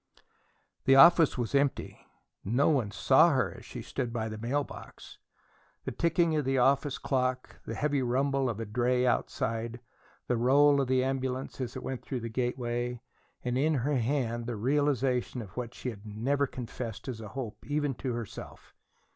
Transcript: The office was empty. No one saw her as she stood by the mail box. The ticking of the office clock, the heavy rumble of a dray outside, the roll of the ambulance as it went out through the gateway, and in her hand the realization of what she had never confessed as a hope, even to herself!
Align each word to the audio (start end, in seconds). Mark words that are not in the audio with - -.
The 0.85 0.95
office 0.95 1.37
was 1.37 1.53
empty. 1.53 2.07
No 2.43 2.69
one 2.69 2.89
saw 2.89 3.29
her 3.33 3.53
as 3.55 3.65
she 3.65 3.83
stood 3.83 4.11
by 4.11 4.29
the 4.29 4.37
mail 4.39 4.63
box. 4.63 5.19
The 5.83 5.91
ticking 5.91 6.35
of 6.35 6.43
the 6.43 6.57
office 6.57 6.97
clock, 6.97 7.61
the 7.67 7.75
heavy 7.75 8.01
rumble 8.01 8.49
of 8.49 8.59
a 8.59 8.65
dray 8.65 9.05
outside, 9.05 9.79
the 10.25 10.37
roll 10.37 10.81
of 10.81 10.87
the 10.87 11.03
ambulance 11.03 11.61
as 11.61 11.75
it 11.75 11.83
went 11.83 12.01
out 12.01 12.05
through 12.07 12.21
the 12.21 12.29
gateway, 12.29 12.99
and 13.45 13.59
in 13.59 13.75
her 13.75 13.97
hand 13.97 14.47
the 14.47 14.55
realization 14.55 15.39
of 15.39 15.55
what 15.55 15.75
she 15.75 15.89
had 15.91 16.03
never 16.03 16.47
confessed 16.47 17.07
as 17.07 17.21
a 17.21 17.27
hope, 17.37 17.63
even 17.67 17.93
to 17.93 18.13
herself! 18.13 18.73